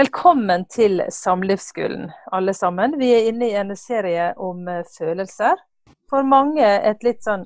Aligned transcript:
Velkommen 0.00 0.62
til 0.72 1.02
Samlivsskolen, 1.12 2.06
alle 2.32 2.54
sammen. 2.54 2.94
Vi 2.96 3.08
er 3.12 3.26
inne 3.28 3.48
i 3.50 3.56
en 3.58 3.74
serie 3.76 4.30
om 4.40 4.68
eh, 4.70 4.86
følelser. 4.94 5.58
For 6.08 6.24
mange 6.24 6.64
et 6.64 7.04
litt 7.04 7.20
sånn 7.26 7.42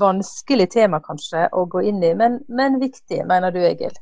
vanskelig 0.00 0.70
tema 0.72 1.02
kanskje 1.04 1.42
å 1.52 1.66
gå 1.68 1.82
inn 1.90 1.98
i, 2.06 2.14
men, 2.16 2.38
men 2.48 2.78
viktig, 2.80 3.18
mener 3.28 3.52
du 3.52 3.60
Egil. 3.60 3.98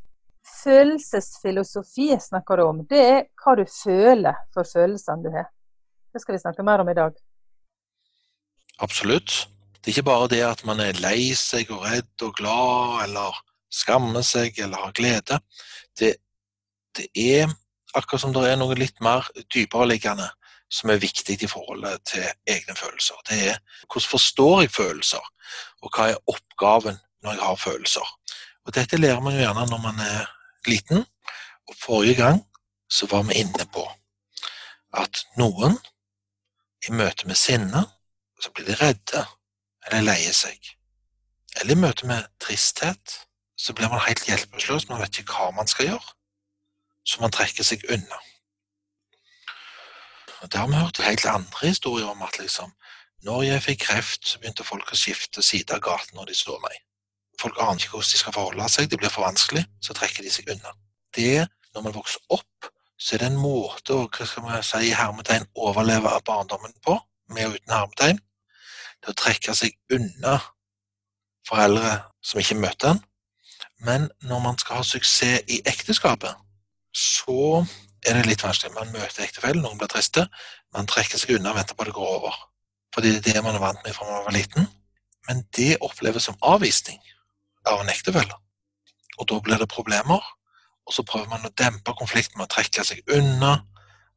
Følelsesfilosofi 0.61 2.12
snakker 2.29 2.62
du 2.62 2.66
om. 2.69 2.84
Det 2.87 3.02
er 3.09 3.20
hva 3.42 3.56
du 3.59 3.64
føler 3.73 4.38
for 4.54 4.70
følelsene 4.77 5.27
du 5.27 5.32
har. 5.34 5.50
Det 6.14 6.23
skal 6.23 6.38
vi 6.38 6.45
snakke 6.45 6.68
mer 6.70 6.86
om 6.86 6.95
i 6.95 6.98
dag. 7.00 7.18
Absolutt. 8.86 9.48
Det 9.80 9.91
er 9.91 9.96
ikke 9.96 10.11
bare 10.12 10.30
det 10.36 10.45
at 10.52 10.66
man 10.68 10.84
er 10.84 11.02
lei 11.02 11.32
seg 11.34 11.74
og 11.74 11.82
redd 11.91 12.29
og 12.29 12.38
glad, 12.38 13.07
eller 13.09 13.45
skammer 13.82 14.23
seg 14.23 14.62
eller 14.62 14.87
har 14.87 14.98
glede. 15.02 15.43
Det, 15.98 16.18
det 16.95 17.10
er 17.10 17.57
akkurat 17.96 18.23
som 18.23 18.34
det 18.34 18.45
er 18.50 18.59
noe 18.60 18.77
litt 18.78 19.00
mer 19.05 19.27
dypereliggende 19.55 20.28
som 20.73 20.91
er 20.91 21.02
viktig 21.02 21.38
i 21.42 21.48
forholdet 21.50 22.02
til 22.10 22.24
egne 22.50 22.74
følelser. 22.77 23.18
Det 23.28 23.38
er 23.52 23.59
hvordan 23.87 24.10
forstår 24.10 24.62
jeg 24.64 24.74
følelser, 24.74 25.28
og 25.82 25.92
hva 25.95 26.10
er 26.10 26.23
oppgaven 26.32 26.98
når 27.23 27.37
jeg 27.37 27.42
har 27.42 27.60
følelser. 27.62 28.14
Og 28.66 28.74
Dette 28.74 28.98
lærer 28.98 29.20
man 29.23 29.37
jo 29.37 29.45
gjerne 29.45 29.66
når 29.70 29.82
man 29.82 30.01
er 30.02 30.27
liten. 30.66 31.04
Og 31.68 31.74
Forrige 31.78 32.18
gang 32.18 32.42
så 32.90 33.06
var 33.10 33.23
vi 33.27 33.38
inne 33.42 33.66
på 33.74 33.84
at 34.95 35.23
noen 35.38 35.78
i 36.87 36.92
møte 36.95 37.26
med 37.26 37.38
sinne 37.38 37.84
så 38.42 38.51
blir 38.54 38.66
de 38.68 38.76
redde 38.80 39.23
eller 39.87 40.04
leier 40.06 40.34
seg. 40.34 40.59
Eller 41.60 41.74
i 41.74 41.80
møte 41.80 42.06
med 42.06 42.26
tristhet 42.42 43.21
så 43.56 43.73
blir 43.73 43.88
man 43.88 44.02
helt 44.04 44.26
hjelpeløs, 44.28 44.88
man 44.90 45.01
vet 45.01 45.23
ikke 45.23 45.32
hva 45.32 45.51
man 45.56 45.71
skal 45.71 45.93
gjøre 45.95 46.15
så 47.07 47.21
man 47.23 47.35
trekker 47.35 47.65
seg 47.65 47.85
unna. 47.93 48.18
Og 50.43 50.52
Det 50.52 50.60
har 50.60 50.66
vi 50.68 50.74
hørt 50.74 51.01
helt 51.01 51.26
andre 51.26 51.68
historier 51.68 52.07
om 52.07 52.23
at 52.23 52.38
liksom, 52.38 52.73
når 53.24 53.43
jeg 53.43 53.62
fikk 53.62 53.80
kreft, 53.87 54.29
så 54.29 54.38
begynte 54.38 54.65
folk 54.65 54.93
å 54.93 54.99
skifte 54.99 55.43
side 55.43 55.74
av 55.74 55.80
gaten 55.82 56.18
når 56.18 56.30
de 56.30 56.34
så 56.37 56.59
meg. 56.62 56.77
Folk 57.40 57.59
aner 57.60 57.80
ikke 57.80 57.96
hvordan 57.96 58.12
de 58.12 58.21
skal 58.21 58.34
forholde 58.37 58.68
seg, 58.73 58.90
det 58.90 58.99
blir 59.01 59.12
for 59.12 59.27
vanskelig, 59.27 59.65
så 59.82 59.96
trekker 59.96 60.23
de 60.24 60.32
seg 60.32 60.51
unna. 60.52 60.74
Det, 61.16 61.49
Når 61.74 61.82
man 61.82 61.93
vokser 61.93 62.21
opp, 62.32 62.68
så 62.96 63.15
er 63.15 63.18
det 63.18 63.27
en 63.27 63.37
måte 63.37 63.93
å 63.93 64.06
hva 64.09 64.25
skal 64.25 64.44
man 64.47 64.62
si, 64.65 64.94
hermetegn, 64.97 65.44
overleve 65.54 66.09
av 66.09 66.22
barndommen 66.25 66.72
på, 66.81 66.94
med 67.28 67.50
og 67.50 67.59
uten 67.59 67.75
hermetegn. 67.75 68.21
Det 69.04 69.12
å 69.12 69.19
trekke 69.21 69.53
seg 69.54 69.77
unna 69.93 70.38
foreldre 71.49 71.99
som 72.25 72.41
ikke 72.41 72.56
møter 72.56 72.94
en. 72.94 73.03
Men 73.84 74.09
når 74.25 74.41
man 74.47 74.56
skal 74.59 74.81
ha 74.81 74.87
suksess 74.88 75.44
i 75.53 75.60
ekteskapet, 75.69 76.32
så 76.97 77.66
er 78.06 78.16
det 78.16 78.27
litt 78.28 78.44
vanskelig. 78.44 78.72
Man 78.77 78.93
møter 78.94 79.27
ektefellen, 79.27 79.62
noen 79.65 79.78
blir 79.81 79.91
triste. 79.93 80.27
Man 80.75 80.89
trekker 80.89 81.21
seg 81.21 81.37
unna 81.37 81.53
og 81.53 81.59
venter 81.59 81.77
på 81.77 81.84
at 81.84 81.91
det 81.91 81.99
går 81.99 82.15
over. 82.21 82.39
Fordi 82.94 83.12
det 83.12 83.21
er 83.21 83.39
det 83.39 83.44
man 83.44 83.59
er 83.59 83.65
vant 83.65 83.83
med 83.84 83.94
fra 83.97 84.09
man 84.09 84.25
var 84.25 84.37
liten. 84.37 84.69
Men 85.28 85.44
det 85.56 85.77
oppleves 85.84 86.28
som 86.28 86.39
avvisning 86.41 87.00
av 87.69 87.83
en 87.83 87.93
ektefelle. 87.93 88.41
Og 89.19 89.28
da 89.28 89.41
blir 89.44 89.61
det 89.61 89.69
problemer. 89.69 90.25
Og 90.87 90.94
så 90.94 91.05
prøver 91.05 91.28
man 91.28 91.44
å 91.44 91.55
dempe 91.59 91.93
konflikten 91.99 92.39
med 92.39 92.47
å 92.47 92.55
trekke 92.55 92.84
seg 92.87 93.03
unna, 93.12 93.59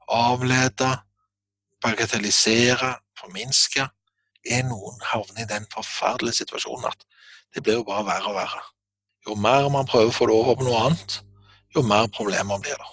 avlede, 0.07 0.91
bagatellisere, 1.83 2.93
forminske. 3.19 3.87
Er 4.49 4.67
noen 4.69 5.01
havner 5.03 5.43
i 5.43 5.49
den 5.49 5.65
forferdelige 5.73 6.43
situasjonen 6.43 6.91
at 6.93 7.01
det 7.55 7.63
blir 7.65 7.81
jo 7.81 7.87
bare 7.87 8.05
verre 8.07 8.31
og 8.31 8.37
verre. 8.37 8.61
Jo 9.27 9.35
mer 9.35 9.67
man 9.73 9.89
prøver 9.89 10.13
å 10.13 10.15
få 10.15 10.29
det 10.29 10.37
over 10.37 10.55
på 10.55 10.67
noe 10.69 10.85
annet, 10.85 11.17
jo 11.75 11.83
mer 11.85 12.07
problemer 12.17 12.59
blir 12.61 12.77
det. 12.81 12.89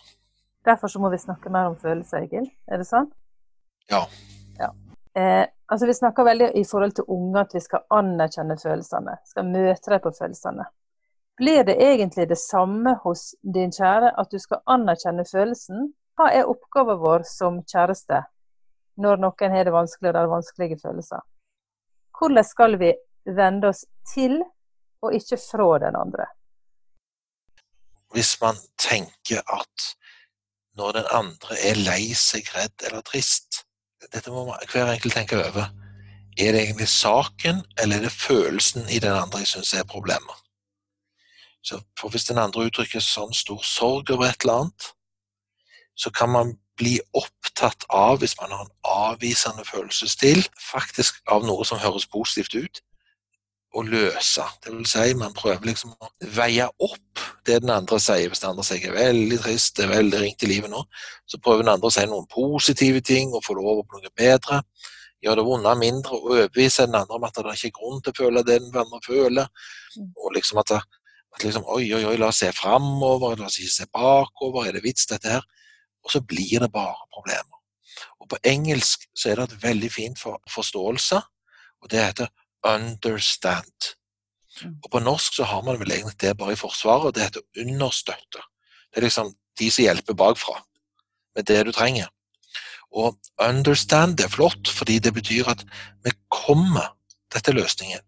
Derfor 0.66 0.88
så 0.88 1.00
må 1.00 1.10
vi 1.10 1.18
snakke 1.18 1.50
mer 1.50 1.70
om 1.70 1.76
følelser, 1.78 2.26
Egil. 2.26 2.48
Er 2.66 2.82
det 2.82 2.88
sånn? 2.88 3.06
Ja. 3.90 4.02
ja. 4.58 4.72
Eh, 5.14 5.46
altså 5.66 5.86
Vi 5.86 5.94
snakker 5.94 6.26
veldig 6.26 6.50
i 6.58 6.64
forhold 6.66 6.96
til 6.96 7.06
unge 7.08 7.44
at 7.44 7.54
vi 7.54 7.62
skal 7.62 7.84
anerkjenne 7.94 8.56
følelsene. 8.58 9.14
Skal 9.30 9.46
møte 9.46 9.92
dem 9.92 10.02
på 10.02 10.12
følelsene. 10.18 10.66
Blir 11.36 11.64
det 11.68 11.76
egentlig 11.84 12.28
det 12.28 12.38
samme 12.40 12.96
hos 13.04 13.34
din 13.42 13.72
kjære 13.72 14.14
at 14.18 14.32
du 14.32 14.38
skal 14.42 14.64
anerkjenne 14.66 15.24
følelsen? 15.28 15.92
Hva 16.16 16.30
er 16.32 16.48
oppgaven 16.48 16.98
vår 17.02 17.26
som 17.28 17.60
kjæreste 17.62 18.22
når 18.96 19.20
noen 19.20 19.52
har 19.52 19.68
det 19.68 19.74
vanskelig 19.74 20.08
og 20.10 20.16
det 20.16 20.22
er 20.22 20.32
vanskelige 20.32 20.78
følelser? 20.80 21.20
Hvordan 22.16 22.48
skal 22.48 22.78
vi 22.80 22.94
vende 23.36 23.68
oss 23.68 23.84
til 24.14 24.40
og 25.04 25.12
ikke 25.14 25.36
fra 25.36 25.68
den 25.84 25.98
andre? 26.00 26.26
Hvis 28.16 28.40
man 28.40 28.56
tenker 28.80 29.42
at 29.52 29.90
når 30.76 30.92
den 30.92 31.08
andre 31.10 31.58
er 31.68 31.76
lei 31.76 32.14
seg, 32.16 32.48
redd 32.56 32.84
eller 32.88 33.04
trist 33.04 33.62
Dette 34.12 34.30
må 34.30 34.44
hver 34.70 34.90
enkelt 34.92 35.16
tenke 35.16 35.38
over. 35.40 35.70
Er 36.38 36.52
det 36.52 36.60
egentlig 36.62 36.86
saken, 36.88 37.62
eller 37.80 37.96
er 37.96 38.04
det 38.06 38.12
følelsen 38.12 38.88
i 38.92 39.00
den 39.02 39.16
andre 39.16 39.40
jeg 39.42 39.50
syns 39.50 39.72
er 39.74 39.88
problemet? 39.88 40.36
Så 41.64 41.80
for 41.98 42.12
Hvis 42.12 42.28
den 42.28 42.38
andre 42.38 42.68
uttrykker 42.68 43.02
sånn 43.02 43.34
stor 43.34 43.64
sorg 43.64 44.12
over 44.14 44.28
et 44.28 44.44
eller 44.44 44.60
annet, 44.60 44.90
så 45.96 46.12
kan 46.12 46.30
man 46.30 46.54
bli 46.76 47.00
opptatt 47.16 47.88
av, 47.88 48.20
hvis 48.20 48.36
man 48.40 48.52
har 48.52 48.64
en 48.64 48.76
avvisende 48.84 49.64
følelsesstil, 49.64 50.44
faktisk 50.60 51.18
av 51.26 51.44
noe 51.48 51.64
som 51.64 51.80
høres 51.82 52.06
positivt 52.06 52.54
ut, 52.54 52.82
å 53.76 53.82
løse. 53.84 54.44
Det 54.64 54.72
vil 54.72 54.86
si, 54.88 55.06
man 55.18 55.34
prøver 55.36 55.68
liksom 55.68 55.92
å 55.92 56.10
veie 56.36 56.66
opp 56.82 57.22
det 57.46 57.60
den 57.62 57.72
andre 57.74 57.98
sier. 58.02 58.28
Hvis 58.30 58.42
den 58.42 58.54
andre 58.54 58.64
sier 58.66 58.88
er 58.88 58.96
veldig 58.96 59.38
trist, 59.42 59.76
det 59.76 59.86
er 59.86 59.94
veldig 59.94 60.20
ringt 60.22 60.44
i 60.46 60.50
livet 60.50 60.72
nå, 60.72 60.82
så 61.28 61.40
prøver 61.42 61.64
den 61.64 61.72
andre 61.74 61.90
å 61.90 61.94
si 61.94 62.04
noen 62.08 62.28
positive 62.32 63.02
ting 63.04 63.34
og 63.34 63.44
få 63.44 63.56
det 63.58 63.64
over 63.64 63.82
på 63.84 64.00
noe 64.00 64.12
bedre. 64.16 64.60
Gjør 65.24 65.40
det 65.40 65.46
vonde 65.48 65.74
mindre 65.80 66.16
og 66.16 66.30
overbevise 66.30 66.86
den 66.86 66.98
andre 67.00 67.18
om 67.18 67.26
at 67.26 67.36
det 67.36 67.44
er 67.44 67.58
ikke 67.58 67.80
grunn 67.80 68.02
til 68.04 68.12
å 68.12 68.20
føle 68.20 68.44
det 68.46 68.60
den 68.64 68.80
andre 68.82 69.02
føler. 69.04 69.68
Mm. 69.96 70.08
Og 70.14 70.32
liksom 70.36 70.62
at, 70.62 70.72
at 70.76 71.44
liksom, 71.44 71.68
oi, 71.72 71.84
oi, 71.96 72.02
oi, 72.08 72.16
la 72.20 72.30
oss 72.32 72.42
se 72.44 72.50
framover, 72.56 73.36
la 73.40 73.50
oss 73.50 73.60
ikke 73.60 73.76
se 73.76 73.88
bakover, 73.92 74.68
er 74.68 74.76
det 74.76 74.84
vits 74.84 75.08
dette 75.10 75.38
her? 75.38 75.46
Og 76.06 76.12
så 76.12 76.22
blir 76.22 76.62
det 76.62 76.72
bare 76.72 77.08
problemer. 77.12 77.56
Og 78.20 78.28
på 78.30 78.40
engelsk 78.46 79.06
så 79.16 79.30
er 79.30 79.40
det 79.40 79.48
et 79.50 79.62
veldig 79.64 79.90
fint 79.92 80.20
for 80.20 80.40
forståelse, 80.52 81.20
og 81.82 81.90
det 81.92 82.02
heter 82.02 82.30
understand. 82.74 83.94
Mm. 84.62 84.76
Og 84.84 84.90
På 84.90 85.00
norsk 85.00 85.34
så 85.34 85.44
har 85.44 85.62
man 85.62 85.80
vel 85.80 85.92
egentlig 85.92 86.20
det 86.20 86.36
bare 86.36 86.52
i 86.52 86.60
Forsvaret, 86.60 87.06
og 87.06 87.14
det 87.14 87.22
heter 87.22 87.46
understøtte. 87.60 88.42
Det 88.90 89.00
er 89.00 89.08
liksom 89.08 89.34
de 89.58 89.70
som 89.70 89.82
hjelper 89.82 90.14
bakfra 90.14 90.60
med 91.36 91.44
det 91.44 91.66
du 91.66 91.72
trenger. 91.72 92.08
Og 92.96 93.18
understand 93.42 94.20
er 94.20 94.28
flott, 94.32 94.68
fordi 94.68 94.98
det 94.98 95.14
betyr 95.14 95.48
at 95.52 95.64
vi 96.04 96.14
kommer 96.30 96.92
Dette 97.34 97.50
er 97.50 97.56
løsningen. 97.58 98.00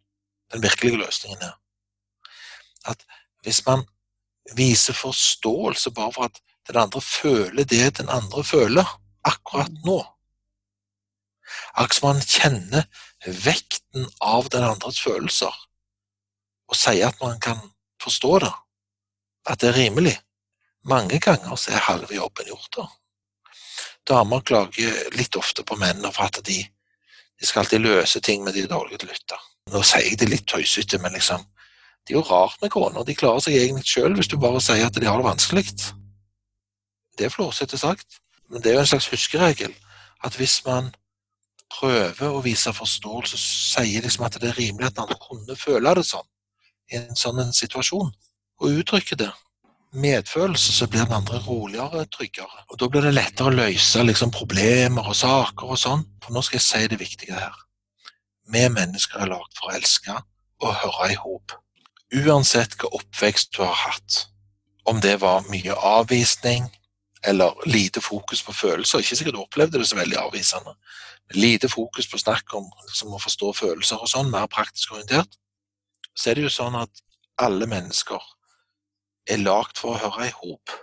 Den 0.52 0.62
virkelige 0.62 0.96
løsningen 0.96 1.42
her. 1.42 1.56
at 2.86 3.04
hvis 3.42 3.66
man 3.66 3.82
viser 4.56 4.92
forståelse 4.92 5.90
bare 5.90 6.12
for 6.12 6.22
at 6.22 6.40
den 6.68 6.76
andre 6.76 7.00
føler 7.00 7.64
det 7.64 7.98
den 7.98 8.08
andre 8.08 8.44
føler 8.44 9.00
akkurat 9.24 9.72
nå 9.84 9.98
Akkurat 11.74 11.98
som 11.98 12.08
man 12.08 12.22
kjenner 12.22 12.86
vekten 13.26 14.08
av 14.20 14.48
den 14.52 14.64
andres 14.64 15.00
følelser, 15.00 15.54
og 16.68 16.76
sier 16.76 17.08
at 17.08 17.20
man 17.22 17.40
kan 17.40 17.60
forstå 18.02 18.38
det, 18.44 18.52
at 19.48 19.60
det 19.60 19.70
er 19.70 19.78
rimelig. 19.82 20.16
Mange 20.88 21.18
ganger 21.20 21.56
så 21.56 21.72
er 21.74 21.86
halve 21.88 22.14
jobben 22.14 22.48
gjort. 22.48 22.76
da. 22.76 22.86
Damer 24.08 24.40
klager 24.40 25.14
litt 25.16 25.36
ofte 25.36 25.64
på 25.64 25.76
mennene 25.76 26.12
for 26.12 26.28
at 26.28 26.40
de, 26.46 26.58
de 27.40 27.46
skal 27.46 27.64
alltid 27.64 27.84
løse 27.84 28.20
ting 28.24 28.44
med 28.44 28.56
de 28.56 28.66
dårlige 28.68 29.02
til 29.02 29.10
å 29.10 29.12
lytte. 29.12 29.40
Nå 29.72 29.82
sier 29.84 30.06
jeg 30.06 30.20
det 30.20 30.30
litt 30.30 30.46
tøysete, 30.48 31.00
men 31.02 31.12
liksom, 31.16 31.42
det 32.06 32.14
er 32.14 32.20
jo 32.20 32.28
rart 32.28 32.56
med 32.62 32.72
koner. 32.72 33.04
De 33.04 33.16
klarer 33.16 33.44
seg 33.44 33.58
egentlig 33.58 33.88
sjøl 33.90 34.16
hvis 34.16 34.30
du 34.32 34.38
bare 34.40 34.62
sier 34.64 34.86
at 34.86 34.96
de 34.96 35.08
har 35.08 35.20
det 35.20 35.28
vanskelig. 35.28 35.66
Det 37.18 37.26
er 37.26 37.34
flåsete 37.34 37.80
sagt, 37.80 38.22
men 38.48 38.62
det 38.62 38.70
er 38.70 38.78
jo 38.78 38.84
en 38.86 38.92
slags 38.94 39.10
huskeregel 39.12 39.74
at 40.24 40.38
hvis 40.38 40.62
man 40.64 40.92
prøver 41.72 42.32
å 42.32 42.42
vise 42.44 42.72
forståelse, 42.74 43.38
sier 43.38 44.04
liksom 44.04 44.26
at 44.26 44.38
det 44.40 44.52
er 44.52 44.58
rimelig 44.58 44.90
at 44.90 45.02
han 45.02 45.20
kunne 45.22 45.56
føle 45.58 45.94
det 45.98 46.06
sånn 46.08 46.26
i 46.88 46.96
en 46.96 47.18
sånn 47.18 47.42
en 47.42 47.52
situasjon, 47.52 48.10
og 48.58 48.80
uttrykke 48.80 49.18
det. 49.20 49.30
Medfølelse, 49.92 50.72
så 50.72 50.86
blir 50.88 51.04
den 51.04 51.16
andre 51.16 51.38
roligere, 51.44 52.04
tryggere. 52.12 52.64
Og 52.68 52.78
Da 52.80 52.88
blir 52.88 53.04
det 53.04 53.14
lettere 53.14 53.48
å 53.48 53.56
løse 53.56 54.04
liksom, 54.04 54.32
problemer 54.32 55.08
og 55.08 55.16
saker 55.16 55.72
og 55.72 55.80
sånn. 55.80 56.04
For 56.24 56.32
nå 56.32 56.42
skal 56.44 56.58
jeg 56.58 56.66
si 56.66 56.88
det 56.92 57.00
viktige 57.00 57.36
her. 57.36 57.54
Vi 58.52 58.64
mennesker 58.72 59.20
er 59.20 59.32
lagd 59.32 59.56
for 59.56 59.70
å 59.70 59.76
elske 59.76 60.16
og 60.64 60.74
høre 60.82 61.12
i 61.12 61.16
hop. 61.20 61.52
Uansett 62.12 62.76
hva 62.80 62.88
oppvekst 62.96 63.52
du 63.56 63.62
har 63.62 63.76
hatt, 63.76 64.28
om 64.88 65.00
det 65.04 65.18
var 65.20 65.44
mye 65.52 65.76
avvisning 65.76 66.68
eller 67.26 67.66
lite 67.66 68.00
fokus 68.00 68.42
på 68.42 68.54
følelser, 68.54 69.02
ikke 69.02 69.16
sikkert 69.18 69.34
du 69.34 69.42
opplevde 69.42 69.80
det 69.80 69.88
så 69.88 69.98
veldig 69.98 70.18
avvisende, 70.20 70.74
lite 71.34 71.68
fokus 71.68 72.08
på 72.08 72.20
snakk 72.20 72.54
om 72.56 72.68
liksom, 72.86 73.12
å 73.12 73.22
forstå 73.22 73.52
følelser 73.58 74.02
og 74.02 74.10
sånn, 74.10 74.30
mer 74.32 74.46
praktisk 74.52 74.94
orientert, 74.94 75.38
så 76.14 76.30
er 76.30 76.38
det 76.38 76.46
jo 76.46 76.52
sånn 76.52 76.78
at 76.78 77.02
alle 77.38 77.66
mennesker 77.70 78.22
er 79.30 79.42
lagd 79.42 79.78
for 79.78 79.94
å 79.94 80.02
høre 80.02 80.28
i 80.28 80.36
hop. 80.42 80.76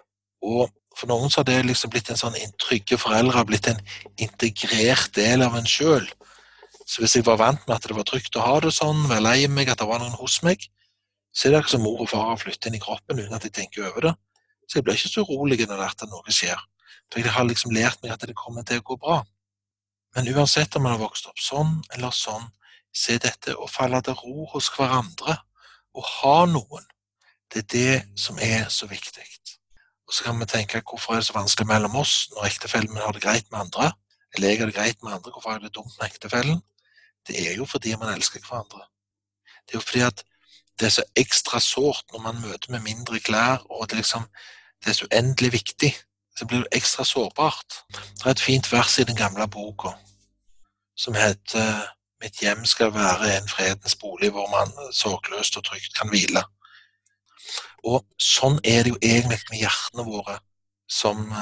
Og 0.46 0.74
For 0.96 1.12
noen 1.12 1.28
så 1.28 1.42
har 1.42 1.48
det 1.50 1.66
liksom 1.68 1.92
blitt 1.92 2.08
en 2.08 2.16
sånn 2.16 2.38
trygge 2.56 2.96
foreldre 2.96 3.36
har 3.36 3.48
blitt 3.50 3.66
en 3.68 3.82
integrert 4.16 5.10
del 5.18 5.42
av 5.44 5.58
en 5.60 5.68
sjøl. 5.68 6.06
Så 6.88 7.02
hvis 7.04 7.18
jeg 7.18 7.26
var 7.28 7.42
vant 7.42 7.60
med 7.68 7.76
at 7.76 7.84
det 7.90 7.98
var 7.98 8.08
trygt 8.08 8.38
å 8.40 8.46
ha 8.46 8.54
det 8.64 8.72
sånn, 8.72 9.02
være 9.10 9.26
lei 9.26 9.50
meg, 9.52 9.68
at 9.68 9.82
det 9.82 9.90
var 9.90 10.00
noen 10.00 10.16
hos 10.16 10.38
meg, 10.48 10.64
så 11.36 11.50
er 11.50 11.52
det 11.52 11.60
akkurat 11.60 11.74
som 11.76 11.84
mor 11.84 12.06
og 12.06 12.08
far 12.14 12.30
har 12.30 12.40
flyttet 12.40 12.70
inn 12.70 12.78
i 12.80 12.84
kroppen 12.86 13.20
uten 13.20 13.36
at 13.36 13.44
jeg 13.44 13.52
tenker 13.58 13.90
over 13.90 14.08
det. 14.08 14.14
Så 14.66 14.80
jeg 14.80 14.86
blir 14.86 14.98
ikke 14.98 15.12
så 15.12 15.26
urolig 15.26 15.68
når 15.68 15.84
det 16.02 16.10
noe 16.10 16.34
skjer. 16.34 16.60
For 17.12 17.22
jeg 17.22 17.32
har 17.32 17.46
liksom 17.46 17.74
lært 17.76 18.02
meg 18.04 18.16
at 18.16 18.26
det 18.26 18.38
kommer 18.38 18.66
til 18.66 18.82
å 18.82 18.86
gå 18.86 18.98
bra. 19.02 19.22
Men 20.16 20.30
uansett 20.34 20.76
om 20.76 20.86
man 20.86 20.96
har 20.96 21.04
vokst 21.04 21.28
opp 21.30 21.40
sånn 21.42 21.82
eller 21.94 22.14
sånn, 22.16 22.48
se 22.96 23.18
dette 23.20 23.54
og 23.60 23.70
falle 23.70 24.00
til 24.02 24.16
ro 24.16 24.46
hos 24.54 24.70
hverandre 24.72 25.36
og 25.96 26.12
ha 26.22 26.38
noen. 26.50 26.86
Det 27.52 27.66
er 27.66 27.72
det 27.74 28.20
som 28.20 28.40
er 28.42 28.70
så 28.74 28.88
viktig. 28.88 29.26
Og 30.06 30.14
så 30.14 30.28
kan 30.28 30.40
vi 30.40 30.46
tenke 30.50 30.82
hvorfor 30.86 31.16
er 31.16 31.22
det 31.22 31.28
så 31.28 31.36
vanskelig 31.36 31.68
mellom 31.70 31.96
oss 31.98 32.30
når 32.36 32.50
ektefellen 32.50 32.94
min 32.94 33.04
har 33.04 33.16
det 33.16 33.24
greit 33.24 33.48
med 33.52 33.66
andre? 33.66 33.92
Eller 34.36 34.52
jeg 34.52 34.62
har 34.62 34.70
det 34.70 34.78
greit 34.78 35.04
med 35.04 35.16
andre, 35.16 35.32
hvorfor 35.32 35.56
jeg 35.56 35.66
det 35.66 35.76
dumt 35.76 35.94
med 36.00 36.08
ektefellen? 36.08 36.62
Det 37.28 37.38
er 37.42 37.56
jo 37.58 37.66
fordi 37.66 37.96
man 37.98 38.14
elsker 38.14 38.44
hverandre. 38.46 38.86
Det 39.66 39.74
er 39.74 39.80
jo 39.80 39.86
fordi 39.86 40.04
at 40.06 40.24
det 40.80 40.86
er 40.86 40.96
så 40.98 41.04
ekstra 41.16 41.60
sårt 41.60 42.12
når 42.12 42.20
man 42.20 42.42
møter 42.42 42.72
med 42.72 42.84
mindre 42.84 43.20
klær, 43.20 43.64
og 43.70 43.90
det, 43.90 43.98
liksom, 44.02 44.26
det 44.84 44.90
er 44.90 44.98
så 45.00 45.08
uendelig 45.12 45.52
viktig. 45.54 45.96
Så 46.36 46.46
blir 46.46 46.66
det 46.66 46.76
ekstra 46.76 47.06
sårbart. 47.08 47.84
Det 47.90 48.26
er 48.26 48.34
et 48.36 48.44
fint 48.44 48.72
vers 48.72 48.98
i 49.00 49.08
den 49.08 49.16
gamle 49.16 49.48
boka 49.48 49.96
som 50.98 51.16
heter 51.16 51.92
'Mitt 52.22 52.40
hjem 52.40 52.66
skal 52.66 52.94
være 52.94 53.38
en 53.38 53.50
fredens 53.50 53.96
bolig 53.96 54.30
hvor 54.32 54.48
man 54.50 54.94
sorgløst 54.94 55.58
og 55.58 55.66
trygt 55.66 55.96
kan 55.98 56.10
hvile'. 56.10 56.44
Og 57.84 58.06
sånn 58.20 58.60
er 58.64 58.84
det 58.84 58.90
jo 58.90 59.00
egentlig 59.02 59.40
med 59.50 59.60
hjertene 59.60 60.06
våre 60.08 60.40
som, 60.90 61.34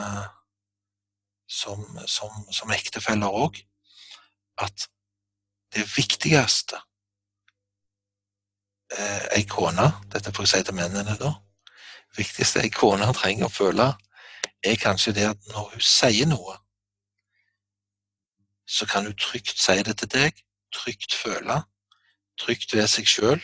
som, 1.48 1.86
som, 2.08 2.32
som 2.52 2.72
ektefeller 2.72 3.28
òg. 3.28 3.62
At 4.58 4.90
det 5.76 5.86
viktigste 5.98 6.82
eh, 8.92 9.28
ei 9.38 9.46
kone 9.50 9.92
Dette 10.14 10.34
får 10.34 10.44
jeg 10.44 10.52
si 10.52 10.64
til 10.68 10.78
mennene, 10.78 11.16
da. 11.20 11.34
Viktigste 12.18 12.62
ei 12.62 12.70
kone 12.74 13.08
trenger 13.18 13.48
å 13.48 13.54
føle, 13.54 13.88
er 14.64 14.80
kanskje 14.80 15.16
det 15.18 15.30
at 15.32 15.50
når 15.52 15.72
hun 15.74 15.84
sier 15.84 16.30
noe, 16.30 16.58
så 18.68 18.86
kan 18.90 19.06
hun 19.06 19.16
trygt 19.20 19.60
si 19.60 19.76
det 19.84 19.98
til 20.00 20.12
deg, 20.14 20.44
trygt 20.74 21.14
føle, 21.14 21.64
trygt 22.40 22.74
ved 22.74 22.88
seg 22.90 23.10
sjøl, 23.10 23.42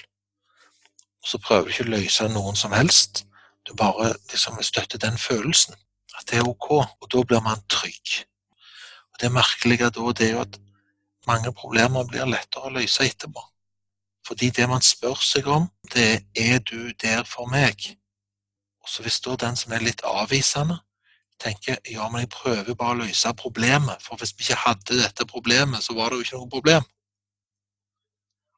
så 1.26 1.40
prøver 1.44 1.68
du 1.68 1.74
ikke 1.74 1.88
å 1.88 1.94
løse 1.96 2.30
noen 2.32 2.56
som 2.58 2.74
helst. 2.74 3.26
Du 3.68 3.76
bare 3.78 4.14
liksom 4.32 4.62
støtter 4.64 5.02
den 5.02 5.18
følelsen. 5.18 5.76
At 6.18 6.30
det 6.32 6.40
er 6.40 6.48
ok. 6.48 6.70
Og 6.72 7.12
da 7.12 7.24
blir 7.24 7.44
man 7.44 7.62
trygg. 7.70 8.24
Og 9.14 9.22
Det 9.22 9.32
merkelige 9.32 9.90
da, 9.90 10.12
det 10.16 10.28
er 10.28 10.32
jo 10.38 10.42
at 10.42 10.60
mange 11.28 11.52
problemer 11.54 12.08
blir 12.08 12.26
lettere 12.26 12.70
å 12.70 12.74
løse 12.74 13.06
etterpå. 13.06 13.44
Fordi 14.30 14.50
det 14.54 14.68
man 14.70 14.84
spør 14.86 15.18
seg 15.26 15.48
om, 15.50 15.64
det 15.94 16.04
er 16.38 16.54
er 16.54 16.60
du 16.60 16.92
der 17.02 17.24
for 17.26 17.50
meg? 17.50 17.96
Og 18.84 18.90
så 18.90 19.02
Hvis 19.02 19.20
da 19.26 19.36
den 19.36 19.56
som 19.56 19.74
er 19.74 19.82
litt 19.82 20.02
avvisende, 20.06 20.78
tenker 21.40 21.78
ja, 21.90 22.06
men 22.10 22.22
jeg 22.22 22.30
prøver 22.30 22.76
bare 22.76 22.94
å 22.94 23.00
løse 23.00 23.34
problemet, 23.34 24.04
for 24.06 24.22
hvis 24.22 24.36
vi 24.38 24.46
ikke 24.46 24.62
hadde 24.68 25.00
dette 25.02 25.26
problemet, 25.26 25.84
så 25.84 25.96
var 25.98 26.10
det 26.10 26.20
jo 26.20 26.26
ikke 26.28 26.42
noe 26.42 26.50
problem. 26.50 26.86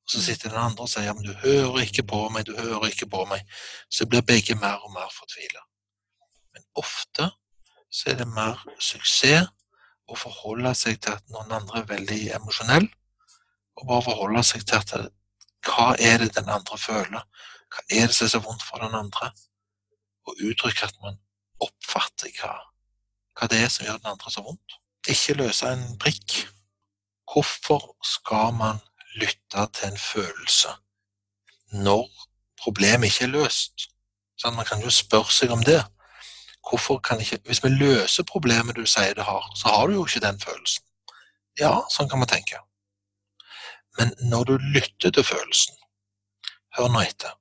Og 0.04 0.12
så 0.12 0.24
sitter 0.26 0.50
den 0.50 0.60
andre 0.60 0.84
og 0.84 0.90
sier 0.90 1.04
'ja, 1.04 1.14
men 1.14 1.24
du 1.24 1.34
hører 1.34 1.80
ikke 1.86 2.04
på 2.04 2.30
meg, 2.30 2.46
du 2.46 2.58
hører 2.58 2.88
ikke 2.90 3.08
på 3.08 3.26
meg. 3.26 3.48
Så 3.90 4.06
blir 4.06 4.22
begge 4.22 4.56
mer 4.56 4.76
og 4.84 4.92
mer 4.92 5.08
fortvila. 5.20 5.64
Men 6.54 6.64
ofte 6.76 7.32
så 7.92 8.10
er 8.10 8.16
det 8.16 8.28
mer 8.28 8.66
suksess 8.80 9.48
å 10.08 10.16
forholde 10.16 10.76
seg 10.76 11.00
til 11.02 11.12
at 11.12 11.30
noen 11.30 11.52
andre 11.52 11.80
er 11.80 11.86
veldig 11.96 12.36
emosjonell, 12.36 12.90
og 13.78 13.88
bare 13.88 14.02
forholde 14.02 14.44
seg 14.44 14.68
til 14.68 14.76
at 14.76 15.12
hva 15.66 15.94
er 16.00 16.18
det 16.22 16.36
den 16.36 16.50
andre 16.50 16.78
føler? 16.78 17.24
Hva 17.72 17.86
er 17.90 18.08
det 18.08 18.16
som 18.16 18.25
er 18.25 18.34
så 18.36 18.42
vondt 18.44 18.63
for 18.63 18.84
den 18.84 18.96
andre? 18.98 19.31
Og 20.28 20.42
uttrykke 20.50 20.88
at 20.90 20.98
man 21.04 21.19
oppfatter 21.62 22.34
hva, 22.40 22.56
hva 23.38 23.50
det 23.52 23.62
er 23.63 23.69
som 23.69 23.86
gjør 23.86 24.02
den 24.02 24.13
andre 24.13 24.31
så 24.31 24.44
vondt. 24.46 24.78
Ikke 25.10 25.38
løse 25.38 25.69
en 25.69 25.86
prikk. 26.02 26.42
Hvorfor 27.31 27.96
skal 28.06 28.54
man 28.58 28.81
lytte 29.16 29.68
til 29.74 29.88
en 29.92 29.98
følelse 29.98 30.69
når 31.72 32.10
problemet 32.63 33.12
ikke 33.12 33.25
er 33.28 33.34
løst. 33.36 33.88
Sånn, 34.40 34.56
man 34.58 34.68
kan 34.68 34.81
jo 34.84 34.92
spørre 34.94 35.31
seg 35.34 35.54
om 35.54 35.63
det. 35.66 35.81
Hvorfor 36.68 37.00
kan 37.04 37.22
ikke, 37.22 37.40
Hvis 37.46 37.63
vi 37.63 37.69
løser 37.69 38.24
problemet 38.24 38.75
du 38.75 38.86
sier 38.86 39.13
du 39.13 39.22
har, 39.22 39.52
så 39.56 39.68
har 39.68 39.88
du 39.88 39.94
jo 39.94 40.06
ikke 40.06 40.25
den 40.25 40.40
følelsen. 40.40 40.84
Ja, 41.60 41.81
sånn 41.90 42.10
kan 42.10 42.19
man 42.19 42.30
tenke. 42.30 42.60
Men 44.01 44.13
når 44.30 44.44
du 44.44 44.57
lytter 44.57 45.12
til 45.13 45.24
følelsen, 45.24 45.75
hør 46.74 46.88
nå 46.89 47.01
etter, 47.06 47.33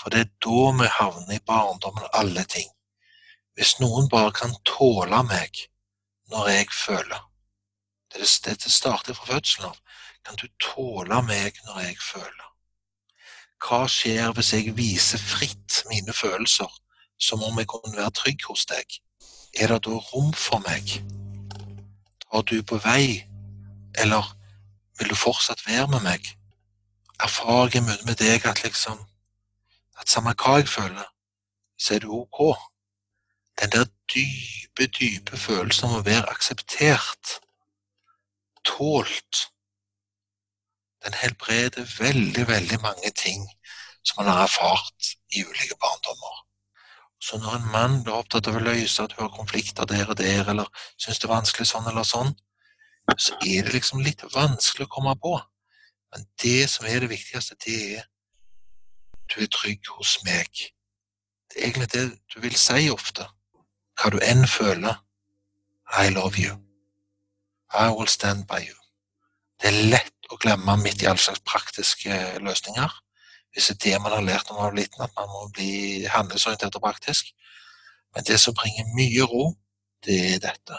for 0.00 0.10
det 0.10 0.20
er 0.24 0.30
da 0.42 0.62
vi 0.80 0.86
havner 0.90 1.36
i 1.36 1.44
barndommen 1.46 2.06
og 2.08 2.16
alle 2.20 2.42
ting. 2.50 2.72
Hvis 3.54 3.76
noen 3.78 4.08
bare 4.10 4.32
kan 4.34 4.56
tåle 4.66 5.20
meg 5.28 5.60
når 6.32 6.48
jeg 6.50 6.72
føler 6.74 7.20
Det, 8.14 8.24
det 8.64 8.72
starter 8.72 9.14
fra 9.14 9.26
fødselen 9.28 9.68
av. 9.68 9.76
Kan 10.26 10.40
du 10.40 10.48
tåle 10.58 11.20
meg 11.22 11.60
når 11.66 11.78
jeg 11.84 11.98
føler? 12.02 12.48
Hva 13.62 13.84
skjer 13.86 14.32
hvis 14.34 14.52
jeg 14.56 14.74
viser 14.76 15.22
fritt 15.22 15.82
mine 15.90 16.12
følelser, 16.12 16.72
som 17.20 17.44
om 17.44 17.58
jeg 17.58 17.68
kunne 17.70 17.94
være 17.96 18.16
trygg 18.22 18.48
hos 18.48 18.66
deg? 18.66 18.98
Er 19.54 19.70
det 19.70 19.84
da 19.86 20.00
rom 20.10 20.32
for 20.32 20.64
meg? 20.66 20.98
Tar 22.26 22.42
du 22.50 22.62
på 22.62 22.80
vei, 22.82 23.28
eller 23.98 24.34
vil 24.98 25.10
du 25.10 25.14
fortsatt 25.18 25.66
være 25.66 25.86
med 25.94 26.04
meg? 26.06 26.32
Erfarer 27.20 27.74
jeg 27.74 27.86
møte 27.86 28.06
med 28.06 28.18
deg 28.20 28.46
at 28.46 28.64
liksom 28.64 28.98
at 29.98 30.10
samme 30.10 30.34
hva 30.38 30.58
jeg 30.60 30.68
føler, 30.70 31.06
så 31.78 31.94
er 31.94 32.04
du 32.04 32.12
ok? 32.14 32.40
Den 33.58 33.72
der 33.74 33.86
dype, 34.14 34.86
dype 34.86 35.36
følelsen 35.36 35.90
av 35.90 36.00
å 36.00 36.06
være 36.06 36.30
akseptert, 36.30 37.38
tålt, 38.66 39.48
den 41.04 41.14
helbreder 41.14 41.86
veldig, 41.98 42.46
veldig 42.48 42.80
mange 42.82 43.10
ting 43.14 43.46
som 44.06 44.20
man 44.20 44.30
har 44.32 44.44
erfart 44.46 45.14
i 45.34 45.42
ulike 45.44 45.78
barndommer. 45.82 46.44
Så 47.20 47.38
når 47.38 47.56
en 47.56 47.70
mann 47.72 48.02
blir 48.04 48.14
opptatt 48.14 48.46
av 48.50 48.58
å 48.58 48.62
løse 48.62 49.02
at 49.02 49.14
hun 49.16 49.26
har 49.26 49.34
konflikter 49.34 49.88
der 49.90 50.10
og 50.10 50.18
der, 50.20 50.46
eller 50.52 50.70
syns 50.96 51.18
det 51.18 51.26
er 51.26 51.34
vanskelig 51.34 51.66
sånn 51.70 51.88
eller 51.90 52.06
sånn, 52.06 52.30
så 53.16 53.34
er 53.46 53.64
det 53.64 53.72
liksom 53.72 54.02
litt 54.04 54.22
vanskelig 54.34 54.86
å 54.86 54.92
komme 54.92 55.14
på. 55.22 55.34
Men 56.12 56.26
det 56.42 56.68
som 56.70 56.86
er 56.86 57.00
det 57.00 57.10
viktigste, 57.10 57.56
det 57.64 57.78
er 57.98 58.06
du 59.28 59.42
er 59.44 59.50
trygg 59.52 59.88
hos 59.98 60.18
meg. 60.24 60.48
Det 61.48 61.60
er 61.60 61.68
egentlig 61.68 61.92
det 61.92 62.04
du 62.32 62.40
vil 62.40 62.56
si 62.56 62.88
ofte. 62.92 63.26
Hva 63.98 64.12
du 64.14 64.18
enn 64.24 64.46
føler. 64.48 64.96
I 66.00 66.08
love 66.12 66.40
you. 66.40 66.56
I 67.72 67.88
will 67.92 68.08
stand 68.08 68.46
by 68.48 68.60
you. 68.64 68.76
Det 69.60 69.68
er 69.68 69.90
lett 69.92 70.32
å 70.32 70.38
glemme 70.40 70.76
midt 70.80 71.02
i 71.02 71.08
all 71.10 71.20
slags 71.20 71.42
praktiske 71.44 72.14
løsninger. 72.44 72.92
Hvis 73.52 73.68
det 73.68 73.76
er 73.76 73.80
det 73.84 74.02
man 74.04 74.14
har 74.14 74.24
lært 74.24 74.48
når 74.48 74.56
man 74.56 74.68
var 74.68 74.76
liten, 74.76 75.04
at 75.04 75.16
man 75.16 75.28
må 75.32 75.48
bli 75.56 76.04
handlingsorientert 76.08 76.76
og 76.76 76.84
praktisk. 76.84 77.32
Men 78.14 78.24
det 78.24 78.38
som 78.40 78.54
bringer 78.54 78.92
mye 78.96 79.24
ro, 79.28 79.50
det 80.04 80.18
er 80.34 80.44
dette. 80.44 80.78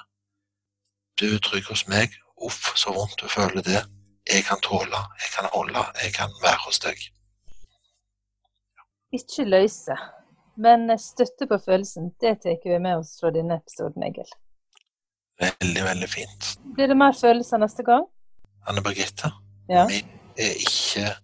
Du 1.19 1.25
er 1.27 1.39
trygg 1.43 1.67
hos 1.67 1.83
meg. 1.91 2.13
Uff, 2.39 2.69
så 2.79 2.93
vondt 2.95 3.19
du 3.19 3.27
føler 3.27 3.63
det. 3.65 3.81
Jeg 4.29 4.45
kan 4.47 4.61
tåle, 4.63 4.99
jeg 5.19 5.31
kan 5.33 5.49
holde, 5.51 5.81
jeg 6.03 6.13
kan 6.15 6.31
være 6.43 6.61
hos 6.65 6.79
deg. 6.79 7.01
Ikke 9.17 9.43
løse, 9.49 9.95
men 10.63 10.85
støtte 11.01 11.47
på 11.49 11.57
følelsen. 11.65 12.13
Det 12.21 12.37
tar 12.43 12.55
vi 12.63 12.79
med 12.79 13.01
oss 13.01 13.17
fra 13.19 13.33
denne 13.35 13.57
episoden, 13.59 14.05
Egil. 14.05 14.31
Veldig, 15.41 15.83
veldig 15.83 16.09
fint. 16.09 16.49
Blir 16.75 16.87
det 16.87 16.97
mer 16.97 17.15
følelser 17.21 17.59
neste 17.59 17.83
gang? 17.83 18.05
Anne 18.67 18.83
Birgitte. 18.85 19.31
Ja. 19.69 19.87
Vi 19.89 20.03
er 20.37 20.55
ikke 20.55 21.15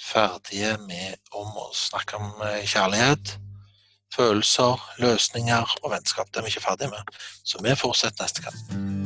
ferdige 0.00 0.76
med 0.88 1.20
om 1.32 1.48
å 1.58 1.70
snakke 1.76 2.20
om 2.20 2.44
eh, 2.48 2.62
kjærlighet, 2.68 3.38
følelser, 4.14 4.84
løsninger 5.02 5.78
og 5.82 5.90
vennskap. 5.96 6.30
Det 6.30 6.40
er 6.40 6.48
vi 6.48 6.54
ikke 6.54 6.68
ferdige 6.68 6.92
med. 6.94 7.16
Så 7.44 7.60
vi 7.64 7.76
fortsetter 7.76 8.24
neste 8.24 8.46
gang. 8.46 9.03